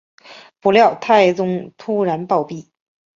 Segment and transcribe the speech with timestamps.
[0.59, 2.69] 不料太宗突然暴毙。